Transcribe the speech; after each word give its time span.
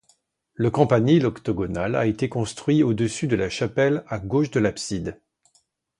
Le 0.55 0.71
campanile 0.71 1.27
octogonal 1.27 1.95
a 1.95 2.07
été 2.07 2.27
construit 2.27 2.81
au-dessus 2.81 3.27
de 3.27 3.35
la 3.35 3.51
chapelle 3.51 4.03
à 4.07 4.17
gauche 4.17 4.49
de 4.49 4.59
l'abside. 4.59 5.21